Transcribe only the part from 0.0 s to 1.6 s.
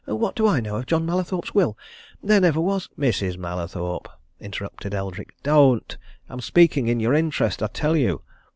"What do I know of John Mallathorpe's